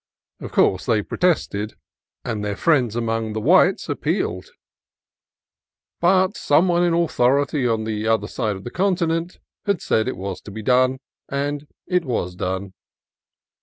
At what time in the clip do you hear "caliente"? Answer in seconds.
6.09-6.33